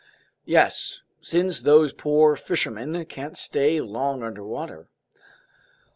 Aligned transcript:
"Yes, 0.45 1.01
since 1.21 1.61
those 1.61 1.93
poor 1.93 2.35
fishermen 2.35 3.05
can't 3.05 3.37
stay 3.37 3.79
long 3.79 4.23
underwater. 4.23 4.89